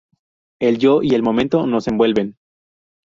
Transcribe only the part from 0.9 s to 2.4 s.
y el momento nos envuelven.